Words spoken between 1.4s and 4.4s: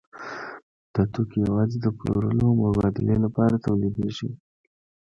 یوازې د پلورلو او مبادلې لپاره تولیدېږي